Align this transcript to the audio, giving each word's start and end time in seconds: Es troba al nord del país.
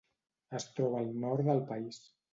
Es 0.59 0.65
troba 0.79 1.03
al 1.03 1.13
nord 1.27 1.45
del 1.51 1.65
país. 1.73 2.01